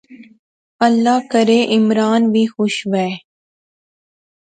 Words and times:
اللہ 0.85 1.17
کرے 1.31 1.59
عمران 1.77 2.21
وی 2.33 2.43
خوش 2.55 2.75
وہے 2.91 3.11